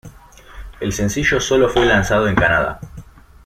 El 0.79 0.93
sencillo 0.93 1.39
solo 1.39 1.69
fue 1.69 1.85
lanzado 1.85 2.27
en 2.27 2.33
Canadá. 2.33 2.79